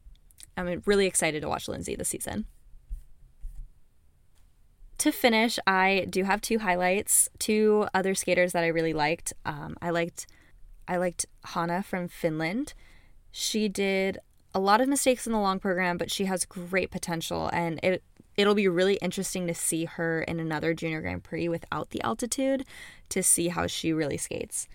I'm 0.57 0.81
really 0.85 1.05
excited 1.05 1.41
to 1.41 1.49
watch 1.49 1.67
Lindsay 1.67 1.95
this 1.95 2.09
season. 2.09 2.45
To 4.99 5.11
finish, 5.13 5.57
I 5.65 6.07
do 6.09 6.23
have 6.23 6.41
two 6.41 6.59
highlights. 6.59 7.29
Two 7.39 7.87
other 7.93 8.13
skaters 8.13 8.51
that 8.51 8.65
I 8.65 8.67
really 8.67 8.91
liked. 8.91 9.31
Um, 9.45 9.77
I 9.81 9.91
liked, 9.91 10.27
I 10.89 10.97
liked 10.97 11.27
Hana 11.45 11.83
from 11.83 12.07
Finland. 12.07 12.73
She 13.31 13.69
did 13.69 14.17
a 14.55 14.59
lot 14.59 14.81
of 14.81 14.87
mistakes 14.87 15.27
in 15.27 15.33
the 15.33 15.39
long 15.39 15.59
program, 15.59 15.97
but 15.97 16.09
she 16.09 16.25
has 16.25 16.45
great 16.45 16.89
potential, 16.89 17.49
and 17.53 17.79
it 17.83 18.03
it'll 18.35 18.55
be 18.55 18.67
really 18.67 18.95
interesting 18.95 19.45
to 19.47 19.53
see 19.53 19.85
her 19.85 20.23
in 20.23 20.39
another 20.39 20.73
Junior 20.73 21.01
Grand 21.01 21.23
Prix 21.23 21.47
without 21.47 21.91
the 21.91 22.01
altitude 22.01 22.65
to 23.09 23.21
see 23.21 23.49
how 23.49 23.67
she 23.67 23.93
really 23.93 24.17
skates. 24.17 24.67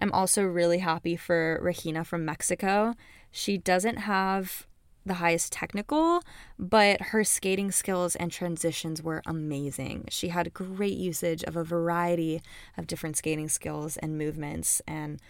I'm 0.00 0.12
also 0.12 0.42
really 0.42 0.78
happy 0.78 1.16
for 1.16 1.58
Regina 1.62 2.04
from 2.04 2.24
Mexico. 2.24 2.94
She 3.30 3.56
doesn't 3.56 3.98
have 3.98 4.66
the 5.08 5.14
highest 5.14 5.52
technical, 5.52 6.22
but 6.58 7.00
her 7.00 7.24
skating 7.24 7.72
skills 7.72 8.14
and 8.14 8.30
transitions 8.30 9.02
were 9.02 9.22
amazing. 9.26 10.04
She 10.10 10.28
had 10.28 10.54
great 10.54 10.96
usage 10.96 11.42
of 11.44 11.56
a 11.56 11.64
variety 11.64 12.40
of 12.76 12.86
different 12.86 13.16
skating 13.16 13.48
skills 13.48 13.96
and 13.96 14.16
movements, 14.16 14.80
and 14.86 15.20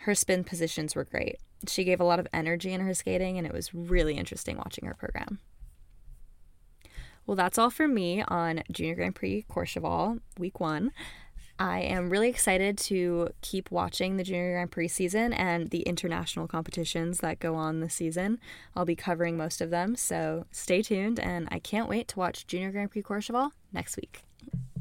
her 0.00 0.14
spin 0.14 0.44
positions 0.44 0.94
were 0.94 1.04
great. 1.04 1.36
She 1.66 1.84
gave 1.84 2.00
a 2.00 2.04
lot 2.04 2.20
of 2.20 2.28
energy 2.32 2.72
in 2.72 2.80
her 2.80 2.94
skating, 2.94 3.38
and 3.38 3.46
it 3.46 3.52
was 3.52 3.74
really 3.74 4.16
interesting 4.16 4.56
watching 4.56 4.86
her 4.86 4.94
program. 4.94 5.38
Well, 7.26 7.36
that's 7.36 7.58
all 7.58 7.70
for 7.70 7.86
me 7.86 8.22
on 8.26 8.62
Junior 8.72 8.94
Grand 8.94 9.14
Prix 9.14 9.44
Courchevel 9.50 10.20
week 10.38 10.60
one. 10.60 10.92
I 11.58 11.80
am 11.80 12.08
really 12.08 12.28
excited 12.28 12.78
to 12.78 13.30
keep 13.40 13.70
watching 13.70 14.16
the 14.16 14.22
Junior 14.22 14.52
Grand 14.52 14.70
Prix 14.70 14.88
season 14.88 15.32
and 15.32 15.70
the 15.70 15.82
international 15.82 16.46
competitions 16.46 17.18
that 17.18 17.40
go 17.40 17.56
on 17.56 17.80
this 17.80 17.94
season. 17.94 18.38
I'll 18.76 18.84
be 18.84 18.94
covering 18.94 19.36
most 19.36 19.60
of 19.60 19.70
them, 19.70 19.96
so 19.96 20.46
stay 20.52 20.82
tuned, 20.82 21.18
and 21.18 21.48
I 21.50 21.58
can't 21.58 21.88
wait 21.88 22.06
to 22.08 22.18
watch 22.18 22.46
Junior 22.46 22.70
Grand 22.70 22.92
Prix 22.92 23.02
Courchevel 23.02 23.50
next 23.72 23.96
week. 23.96 24.22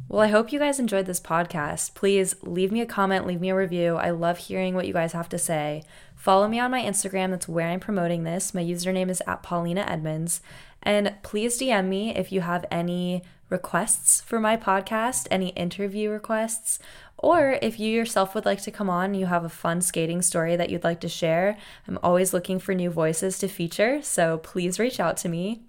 Well, 0.10 0.22
I 0.22 0.28
hope 0.28 0.54
you 0.54 0.60
guys 0.60 0.80
enjoyed 0.80 1.06
this 1.06 1.20
podcast. 1.20 1.94
Please 1.94 2.36
leave 2.42 2.72
me 2.72 2.80
a 2.80 2.86
comment, 2.86 3.28
leave 3.28 3.42
me 3.42 3.50
a 3.50 3.56
review. 3.56 3.96
I 3.96 4.12
love 4.12 4.38
hearing 4.38 4.74
what 4.74 4.88
you 4.88 4.94
guys 4.94 5.12
have 5.12 5.28
to 5.30 5.38
say. 5.38 5.84
Follow 6.16 6.48
me 6.48 6.60
on 6.60 6.72
my 6.72 6.82
Instagram, 6.82 7.32
that's 7.32 7.48
where 7.48 7.68
I'm 7.68 7.80
promoting 7.80 8.24
this. 8.24 8.54
My 8.54 8.64
username 8.64 9.10
is 9.10 9.22
at 9.28 9.44
Polina 9.44 9.82
Edmunds. 9.82 10.42
And 10.84 11.16
please 11.24 11.60
DM 11.60 11.88
me 11.88 12.16
if 12.16 12.32
you 12.32 12.42
have 12.42 12.66
any 12.72 13.24
requests 13.50 14.22
for 14.22 14.40
my 14.40 14.58
podcast, 14.58 15.28
any 15.32 15.50
interview 15.50 16.10
requests, 16.10 16.80
or 17.18 17.58
if 17.62 17.80
you 17.80 17.90
yourself 17.90 18.36
would 18.36 18.46
like 18.46 18.62
to 18.62 18.72
come 18.72 18.90
on, 18.90 19.16
you 19.16 19.26
have 19.26 19.44
a 19.44 19.50
fun 19.50 19.82
skating 19.82 20.22
story 20.22 20.56
that 20.56 20.70
you'd 20.70 20.84
like 20.84 21.00
to 21.02 21.10
share. 21.10 21.58
I'm 21.88 21.98
always 22.04 22.34
looking 22.34 22.60
for 22.60 22.76
new 22.76 22.92
voices 22.92 23.40
to 23.40 23.48
feature, 23.48 24.02
so 24.04 24.38
please 24.38 24.80
reach 24.80 25.00
out 25.00 25.18
to 25.18 25.30
me. 25.30 25.62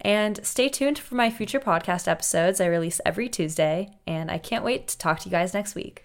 And 0.00 0.44
stay 0.44 0.68
tuned 0.68 0.98
for 0.98 1.14
my 1.14 1.30
future 1.30 1.60
podcast 1.60 2.06
episodes. 2.06 2.60
I 2.60 2.66
release 2.66 3.00
every 3.04 3.28
Tuesday, 3.28 3.90
and 4.06 4.30
I 4.30 4.38
can't 4.38 4.64
wait 4.64 4.88
to 4.88 4.98
talk 4.98 5.20
to 5.20 5.28
you 5.28 5.32
guys 5.32 5.54
next 5.54 5.74
week. 5.74 6.04